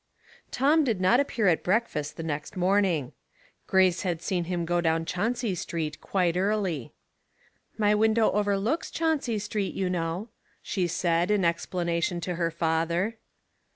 OM 0.59 0.83
did 0.83 0.99
not 0.99 1.19
appear 1.19 1.45
at 1.45 1.61
breakfast 1.63 2.17
the 2.17 2.23
next 2.23 2.55
|j|E 2.55 2.59
naorning. 2.63 3.11
Grace 3.67 4.01
had 4.01 4.19
seen 4.19 4.45
him 4.45 4.65
go 4.65 4.81
down 4.81 5.05
Chauncy 5.05 5.53
Street 5.53 6.01
quite 6.01 6.35
early." 6.35 6.91
My 7.77 7.93
window 7.93 8.31
overlooks 8.31 8.89
Chauncy 8.89 9.37
Street, 9.37 9.75
you 9.75 9.91
know," 9.91 10.29
she 10.63 10.87
said, 10.87 11.29
in 11.29 11.41
explana 11.43 12.01
tion, 12.01 12.19
to 12.21 12.33
her 12.33 12.49
father. 12.49 13.19